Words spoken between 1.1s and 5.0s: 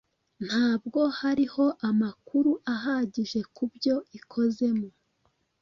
hariho amakuru ahagije ku byo ikozemo.